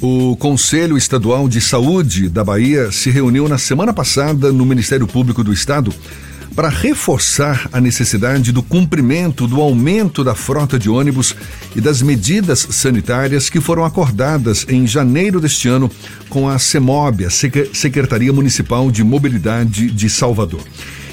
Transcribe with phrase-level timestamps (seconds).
[0.00, 5.42] O Conselho Estadual de Saúde da Bahia se reuniu na semana passada no Ministério Público
[5.42, 5.92] do Estado
[6.54, 11.34] para reforçar a necessidade do cumprimento do aumento da frota de ônibus
[11.74, 15.90] e das medidas sanitárias que foram acordadas em janeiro deste ano
[16.28, 20.62] com a CEMOB, a Secretaria Municipal de Mobilidade de Salvador.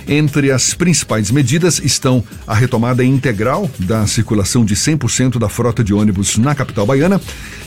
[0.07, 5.93] Entre as principais medidas estão a retomada integral da circulação de 100% da frota de
[5.93, 7.19] ônibus na capital baiana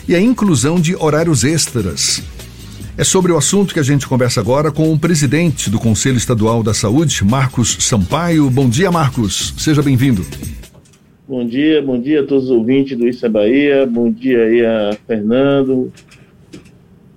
[0.08, 2.22] e a inclusão de horários extras.
[2.96, 6.62] É sobre o assunto que a gente conversa agora com o presidente do Conselho Estadual
[6.62, 8.50] da Saúde, Marcos Sampaio.
[8.50, 9.54] Bom dia, Marcos.
[9.56, 10.26] Seja bem-vindo.
[11.28, 13.86] Bom dia, bom dia a todos os ouvintes do é Bahia.
[13.86, 15.92] Bom dia aí a Fernando.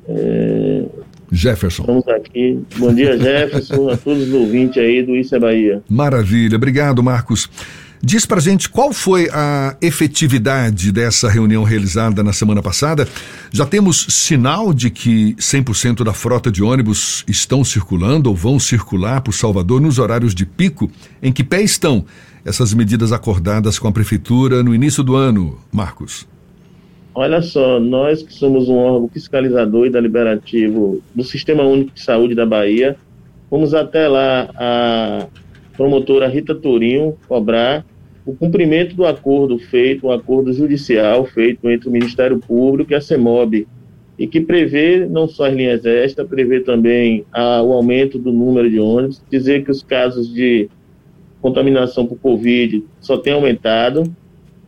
[0.08, 0.84] É...
[1.32, 1.84] Jefferson.
[1.84, 2.60] Estamos aqui.
[2.78, 5.82] Bom dia, Jefferson, a todos os ouvintes aí do Isso é Bahia.
[5.90, 6.58] Maravilha.
[6.58, 7.50] Obrigado, Marcos.
[8.04, 13.08] Diz pra gente qual foi a efetividade dessa reunião realizada na semana passada.
[13.52, 19.22] Já temos sinal de que 100% da frota de ônibus estão circulando ou vão circular
[19.22, 20.90] por Salvador nos horários de pico?
[21.22, 22.04] Em que pé estão
[22.44, 26.28] essas medidas acordadas com a prefeitura no início do ano, Marcos?
[27.14, 32.34] Olha só, nós que somos um órgão fiscalizador e deliberativo do Sistema Único de Saúde
[32.34, 32.96] da Bahia,
[33.50, 35.28] fomos até lá a
[35.76, 37.86] promotora Rita Tourinho cobrar
[38.26, 43.02] o cumprimento do acordo feito, um acordo judicial feito entre o Ministério Público e a
[43.02, 43.68] CEMOB,
[44.18, 48.70] e que prevê não só as linhas extras, prevê também a, o aumento do número
[48.70, 50.70] de ônibus, dizer que os casos de
[51.42, 54.04] contaminação por Covid só tem aumentado,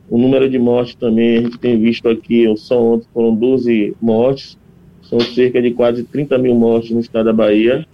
[0.10, 4.58] o número de mortes também, a gente tem visto aqui, só ontem foram 12 mortes,
[5.02, 7.86] são cerca de quase 30 mil mortes no estado da Bahia.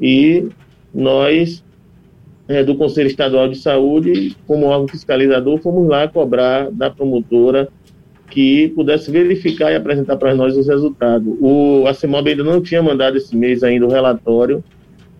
[0.00, 0.48] E
[0.92, 1.64] nós,
[2.48, 7.68] é, do Conselho Estadual de Saúde, como órgão fiscalizador, fomos lá cobrar da promotora
[8.30, 11.36] que pudesse verificar e apresentar para nós os resultados.
[11.40, 11.92] O, a
[12.28, 14.62] ainda não tinha mandado esse mês ainda o relatório,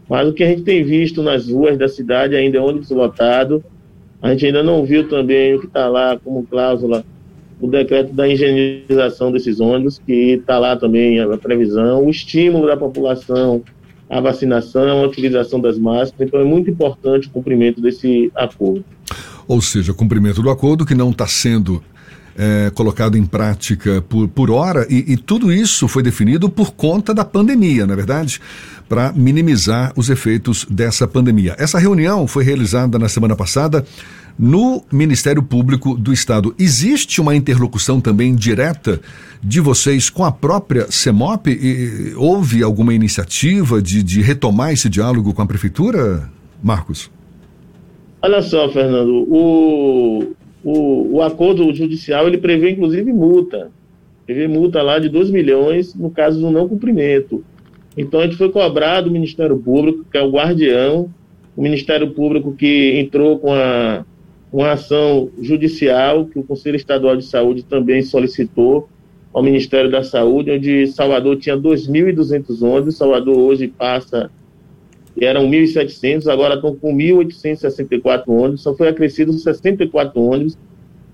[0.08, 3.64] mas o que a gente tem visto nas ruas da cidade ainda é ônibus lotado,
[4.24, 7.04] a gente ainda não viu também o que está lá como cláusula
[7.60, 12.74] o decreto da higienização desses ônibus, que está lá também a previsão, o estímulo da
[12.74, 13.62] população
[14.08, 16.26] à vacinação, a utilização das máscaras.
[16.26, 18.82] Então é muito importante o cumprimento desse acordo.
[19.46, 21.82] Ou seja, cumprimento do acordo que não está sendo
[22.36, 27.14] é, colocado em prática por, por hora, e, e, tudo isso foi definido por conta
[27.14, 28.40] da pandemia, na é verdade,
[28.88, 31.54] para minimizar os efeitos dessa pandemia.
[31.58, 33.84] Essa reunião foi realizada na semana passada
[34.38, 36.54] no Ministério Público do Estado.
[36.58, 39.00] Existe uma interlocução também direta
[39.42, 41.48] de vocês com a própria CEMOP?
[41.48, 46.28] E, houve alguma iniciativa de, de retomar esse diálogo com a Prefeitura,
[46.62, 47.10] Marcos?
[48.22, 50.34] Olha só, Fernando, o,
[50.64, 53.70] o, o acordo judicial ele prevê inclusive multa.
[54.24, 57.44] Prevê multa lá de 2 milhões no caso do não cumprimento.
[57.96, 61.10] Então a gente foi cobrado do Ministério Público, que é o guardião,
[61.56, 64.04] o Ministério Público que entrou com a,
[64.52, 68.88] uma ação judicial que o Conselho Estadual de Saúde também solicitou
[69.32, 74.30] ao Ministério da Saúde, onde Salvador tinha 2.200 ônibus, Salvador hoje passa
[75.20, 80.58] eram 1.700, agora estão com 1.864 ônibus, só foi acrescido 64 ônibus.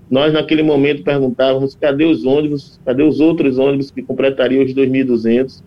[0.09, 5.63] Nós, naquele momento, perguntávamos cadê os ônibus, cadê os outros ônibus que completariam os 2.200.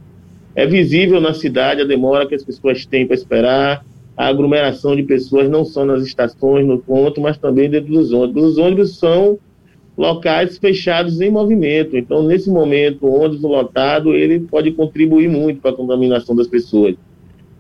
[0.55, 3.85] É visível na cidade a demora que as pessoas têm para esperar,
[4.17, 8.45] a aglomeração de pessoas, não só nas estações, no ponto, mas também dentro dos ônibus.
[8.45, 9.39] Os ônibus são
[9.97, 15.71] locais fechados em movimento, então, nesse momento, o ônibus lotado, ele pode contribuir muito para
[15.71, 16.97] a contaminação das pessoas.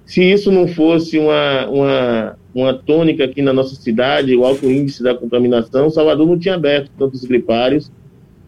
[0.05, 5.03] Se isso não fosse uma, uma, uma tônica aqui na nossa cidade, o alto índice
[5.03, 7.91] da contaminação, Salvador não tinha aberto tantos gripários,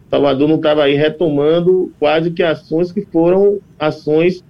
[0.09, 4.43] Salvador não estava aí retomando quase que ações que foram ações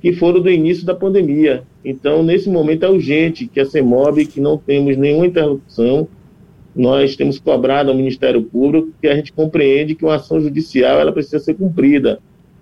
[0.00, 1.62] que foram do início da pandemia.
[1.82, 6.08] Então, nesse momento é urgente que a CEMOB, que não temos nenhuma interlocução,
[6.76, 11.12] nós temos cobrado ao Ministério Público que a gente compreende que uma ação judicial ela
[11.12, 12.18] precisa ser cumprida.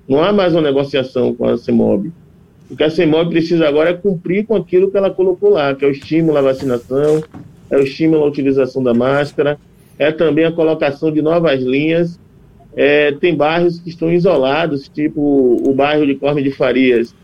[0.07, 2.13] Não há mais uma negociação com a CEMOB.
[2.73, 5.85] O que a CEMOB precisa agora é cumprir com aquilo que ela colocou lá, que
[5.85, 7.23] é o estímulo à vacinação,
[7.69, 9.59] é o estímulo à utilização da máscara,
[9.99, 12.19] é também a colocação de novas linhas.
[12.75, 17.15] É, tem bairros que estão isolados, tipo o bairro de Corme de Farias.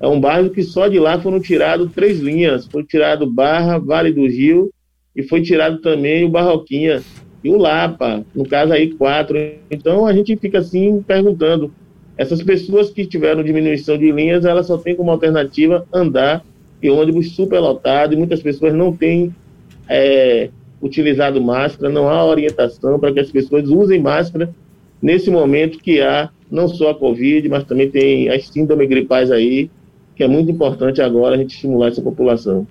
[0.00, 2.66] É um bairro que só de lá foram tiradas três linhas.
[2.66, 4.72] Foi tirado Barra, Vale do Rio
[5.14, 7.00] e foi tirado também o Barroquinha
[7.44, 9.38] e o Lapa, no caso aí quatro.
[9.70, 11.72] Então a gente fica assim perguntando
[12.16, 16.44] essas pessoas que tiveram diminuição de linhas, elas só têm como alternativa andar
[16.82, 19.34] em ônibus superlotado e muitas pessoas não têm
[19.88, 24.50] é, utilizado máscara, não há orientação para que as pessoas usem máscara
[25.00, 29.70] nesse momento que há não só a Covid, mas também tem as síndromes gripais aí,
[30.16, 32.66] que é muito importante agora a gente estimular essa população.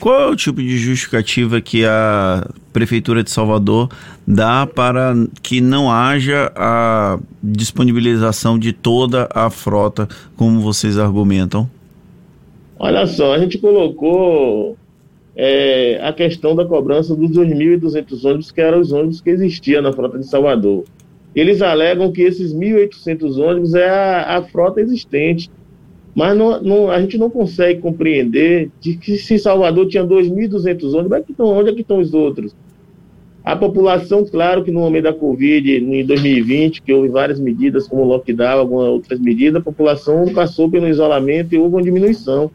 [0.00, 3.88] Qual é o tipo de justificativa que a Prefeitura de Salvador
[4.26, 11.70] dá para que não haja a disponibilização de toda a frota, como vocês argumentam?
[12.76, 14.76] Olha só, a gente colocou
[15.36, 19.92] é, a questão da cobrança dos 2.200 ônibus, que eram os ônibus que existiam na
[19.92, 20.84] frota de Salvador.
[21.32, 25.48] Eles alegam que esses 1.800 ônibus é a, a frota existente.
[26.18, 31.12] Mas não, não, a gente não consegue compreender de que se Salvador tinha 2.200 ônibus,
[31.12, 32.56] é onde é que estão os outros?
[33.44, 38.02] A população, claro que no momento da Covid, em 2020, que houve várias medidas, como
[38.02, 42.50] lockdown, algumas outras medidas, a população passou pelo isolamento e houve uma diminuição.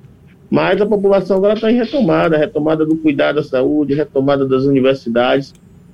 [0.51, 5.53] Mas a população agora está em retomada, retomada do cuidado da saúde, retomada das universidades.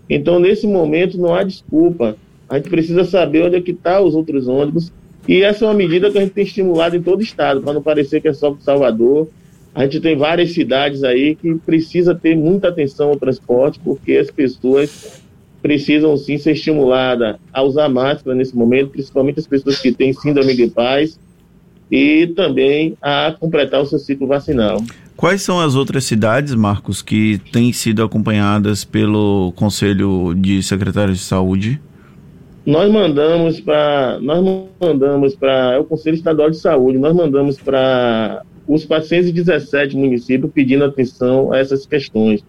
[0.09, 2.17] Então, nesse momento, não há desculpa.
[2.49, 4.91] A gente precisa saber onde é que estão tá os outros ônibus
[5.29, 7.71] e essa é uma medida que a gente tem estimulado em todo o estado, para
[7.71, 9.29] não parecer que é só Salvador.
[9.75, 14.31] A gente tem várias cidades aí que precisa ter muita atenção ao transporte, porque as
[14.31, 15.21] pessoas
[15.61, 20.55] precisam sim ser estimuladas a usar máscara nesse momento, principalmente as pessoas que têm síndrome
[20.55, 21.19] gripais
[21.91, 24.83] e também a completar o seu ciclo vacinal.
[25.15, 31.23] Quais são as outras cidades, Marcos, que têm sido acompanhadas pelo Conselho de Secretários de
[31.23, 31.79] Saúde?
[32.65, 38.43] Nós mandamos para nós mandamos para é o Conselho Estadual de Saúde, nós mandamos para
[38.67, 42.43] os 417 municípios pedindo atenção a essas questões.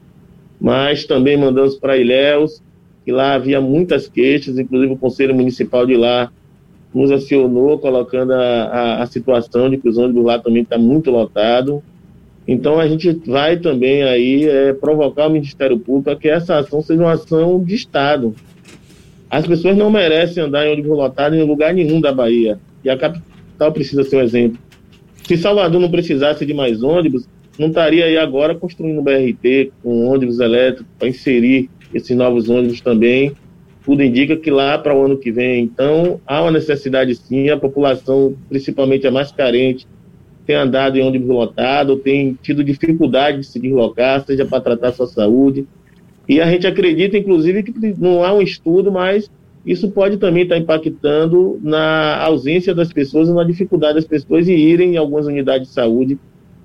[0.61, 2.63] Mas também mandamos para Ilhéus,
[3.05, 6.31] que lá havia muitas queixas, inclusive o Conselho Municipal de lá
[6.93, 11.11] nos acionou, colocando a, a, a situação de que os ônibus lá também está muito
[11.11, 11.83] lotado.
[12.47, 16.83] Então a gente vai também aí é, provocar o Ministério Público para que essa ação
[16.83, 18.35] seja uma ação de Estado,
[19.31, 22.59] as pessoas não merecem andar em ônibus lotado em lugar nenhum da Bahia.
[22.85, 24.59] E a capital precisa ser um exemplo.
[25.25, 30.07] Se Salvador não precisasse de mais ônibus, não estaria aí agora construindo um BRT com
[30.09, 33.33] ônibus elétricos para inserir esses novos ônibus também.
[33.85, 37.49] Tudo indica que lá para o ano que vem, então, há uma necessidade sim.
[37.51, 39.87] A população, principalmente a mais carente,
[40.45, 45.07] tem andado em ônibus lotado, tem tido dificuldade de se deslocar, seja para tratar sua
[45.07, 45.67] saúde,
[46.29, 49.31] e a gente acredita, inclusive, que não há um estudo, mas
[49.65, 54.95] isso pode também estar impactando na ausência das pessoas na dificuldade das pessoas em irem
[54.95, 56.19] em algumas unidades de saúde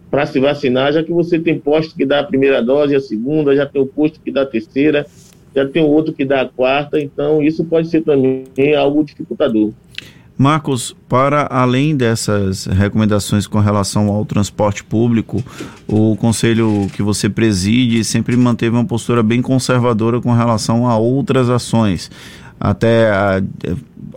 [0.10, 3.56] para se vacinar, já que você tem posto que dá a primeira dose, a segunda,
[3.56, 5.06] já tem o posto que dá a terceira,
[5.54, 9.72] já tem outro que dá a quarta, então isso pode ser também algo dificultador.
[10.38, 15.42] Marcos, para além dessas recomendações com relação ao transporte público,
[15.88, 21.50] o conselho que você preside sempre manteve uma postura bem conservadora com relação a outras
[21.50, 22.12] ações
[22.60, 23.42] até, a,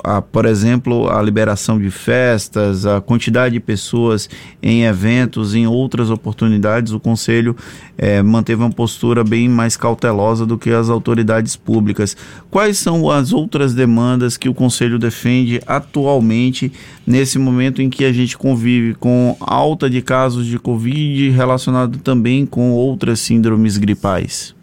[0.04, 4.28] a, por exemplo, a liberação de festas, a quantidade de pessoas
[4.62, 7.56] em eventos, em outras oportunidades, o Conselho
[7.96, 12.16] é, manteve uma postura bem mais cautelosa do que as autoridades públicas.
[12.50, 16.72] Quais são as outras demandas que o Conselho defende atualmente,
[17.06, 22.46] nesse momento em que a gente convive com alta de casos de Covid relacionado também
[22.46, 24.57] com outras síndromes gripais?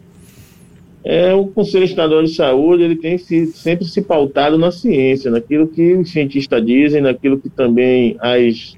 [1.08, 5.68] É, o Conselho Estadual de Saúde ele tem se, sempre se pautado na ciência, naquilo
[5.68, 8.76] que os cientistas dizem, naquilo que também as,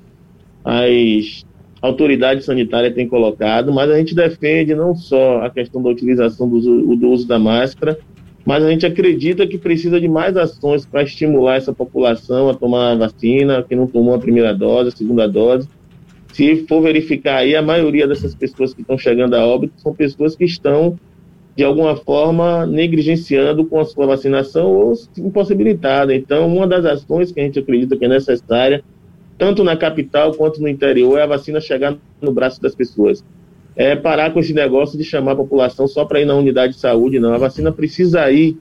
[0.63, 1.47] as
[1.81, 6.95] autoridades sanitárias têm colocado, mas a gente defende não só a questão da utilização do,
[6.97, 7.99] do uso da máscara,
[8.45, 12.93] mas a gente acredita que precisa de mais ações para estimular essa população a tomar
[12.93, 15.67] a vacina, que não tomou a primeira dose, a segunda dose.
[16.35, 20.37] Se for verificar aí, a maioria dessas pessoas que estão chegando a óbito são pessoas
[20.37, 20.99] que estão
[21.59, 26.15] de alguma forma negligenciando com a sua vacinação ou impossibilitada.
[26.15, 28.85] Então, uma das ações que a gente acredita que é necessária,
[29.37, 33.25] tanto na capital quanto no interior, é a vacina chegar no braço das pessoas.
[33.75, 36.79] É parar com esse negócio de chamar a população só para ir na unidade de
[36.79, 37.35] saúde, não.
[37.35, 38.57] A vacina precisa ir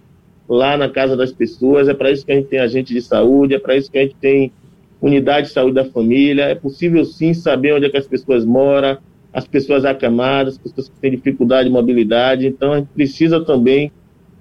[0.49, 3.53] lá na casa das pessoas, é para isso que a gente tem agente de saúde,
[3.53, 4.51] é para isso que a gente tem
[4.99, 6.45] unidade de saúde da família.
[6.45, 8.97] É possível sim saber onde é que as pessoas moram,
[9.33, 12.47] as pessoas acamadas, as pessoas que têm dificuldade de mobilidade.
[12.47, 13.91] Então, a gente precisa também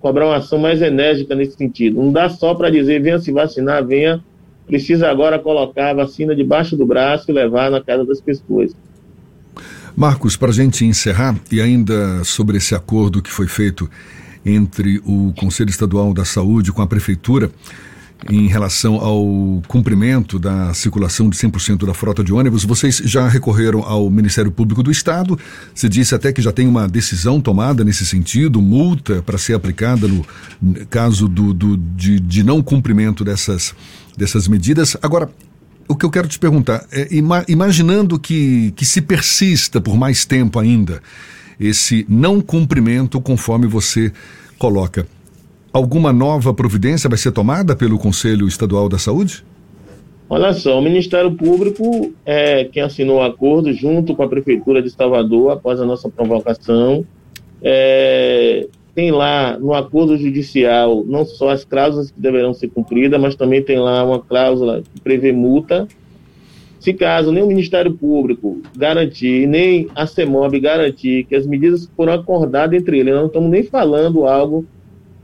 [0.00, 2.02] cobrar uma ação mais enérgica nesse sentido.
[2.02, 4.22] Não dá só para dizer, venha se vacinar, venha.
[4.66, 8.74] Precisa agora colocar a vacina debaixo do braço e levar na casa das pessoas.
[9.96, 13.88] Marcos, para a gente encerrar, e ainda sobre esse acordo que foi feito
[14.44, 17.50] entre o Conselho Estadual da Saúde com a Prefeitura,
[18.30, 22.64] em relação ao cumprimento da circulação de 100% da frota de ônibus.
[22.64, 25.38] Vocês já recorreram ao Ministério Público do Estado.
[25.74, 30.08] Você disse até que já tem uma decisão tomada nesse sentido, multa para ser aplicada
[30.08, 30.24] no
[30.88, 33.74] caso do, do de, de, não cumprimento dessas,
[34.16, 34.96] dessas medidas.
[35.02, 35.30] Agora,
[35.86, 40.24] o que eu quero te perguntar é, ima, imaginando que, que se persista por mais
[40.24, 41.00] tempo ainda
[41.58, 44.12] esse não cumprimento conforme você
[44.58, 45.06] coloca
[45.76, 49.44] alguma nova providência vai ser tomada pelo Conselho Estadual da Saúde?
[50.28, 54.88] Olha só, o Ministério Público é quem assinou o acordo junto com a Prefeitura de
[54.88, 57.04] Salvador após a nossa provocação.
[57.62, 63.34] É, tem lá no acordo judicial não só as cláusulas que deverão ser cumpridas, mas
[63.34, 65.86] também tem lá uma cláusula que prevê multa.
[66.80, 72.14] Se caso nem o Ministério Público garantir, nem a CEMOB garantir que as medidas foram
[72.14, 74.64] acordadas entre eles, não estamos nem falando algo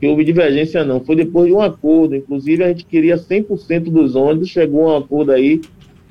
[0.03, 4.17] que houve divergência não, foi depois de um acordo, inclusive a gente queria 100% dos
[4.17, 5.61] ônibus, chegou a um acordo aí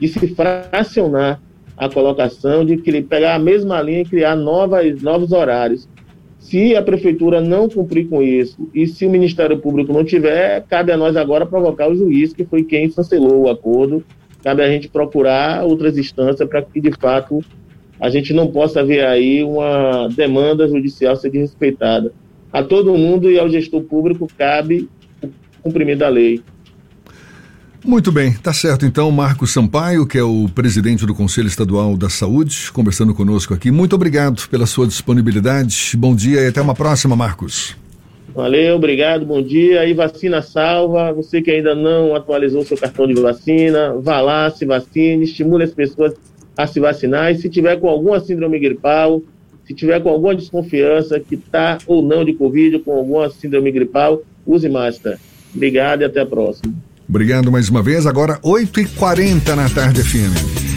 [0.00, 1.42] de se fracionar
[1.76, 5.86] a colocação, de pegar a mesma linha e criar novas, novos horários.
[6.38, 10.90] Se a prefeitura não cumprir com isso e se o Ministério Público não tiver, cabe
[10.90, 14.02] a nós agora provocar o juiz, que foi quem cancelou o acordo.
[14.42, 17.44] Cabe a gente procurar outras instâncias para que, de fato,
[18.00, 22.10] a gente não possa ver aí uma demanda judicial ser desrespeitada
[22.52, 24.88] a todo mundo e ao gestor público cabe
[25.22, 25.30] o
[25.62, 26.42] cumprimento da lei.
[27.84, 28.86] Muito bem, tá certo.
[28.86, 33.72] Então, Marcos Sampaio, que é o presidente do Conselho Estadual da Saúde, conversando conosco aqui.
[33.72, 35.96] Muito obrigado pela sua disponibilidade.
[35.96, 37.76] Bom dia e até uma próxima, Marcos.
[38.32, 39.84] Valeu, obrigado, bom dia.
[39.84, 41.12] E vacina salva.
[41.12, 45.72] Você que ainda não atualizou seu cartão de vacina, vá lá, se vacine, estimule as
[45.72, 46.14] pessoas
[46.56, 47.32] a se vacinar.
[47.32, 49.20] E se tiver com alguma síndrome gripal,
[49.66, 54.22] se tiver com alguma desconfiança que está ou não de Covid, com alguma síndrome gripal,
[54.46, 55.18] use máscara.
[55.54, 56.72] Obrigado e até a próxima.
[57.08, 58.06] Obrigado mais uma vez.
[58.06, 60.71] Agora, 8h40 na tarde, FM.